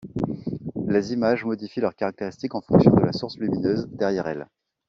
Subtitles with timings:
[0.87, 4.47] Les images modifient leurs caractéristiques en fonction de la source lumineuse derrière elles.